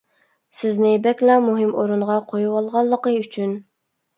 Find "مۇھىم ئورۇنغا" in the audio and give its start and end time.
1.49-2.17